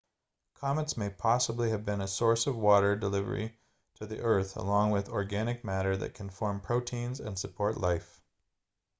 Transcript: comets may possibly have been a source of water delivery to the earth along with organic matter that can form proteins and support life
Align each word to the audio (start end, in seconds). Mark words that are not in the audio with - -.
comets 0.55 0.97
may 0.97 1.11
possibly 1.11 1.69
have 1.69 1.85
been 1.85 2.01
a 2.01 2.07
source 2.07 2.47
of 2.47 2.57
water 2.57 2.95
delivery 2.95 3.55
to 3.93 4.07
the 4.07 4.19
earth 4.19 4.57
along 4.57 4.89
with 4.89 5.07
organic 5.09 5.63
matter 5.63 5.95
that 5.95 6.15
can 6.15 6.27
form 6.27 6.59
proteins 6.59 7.19
and 7.19 7.37
support 7.37 7.77
life 7.77 8.19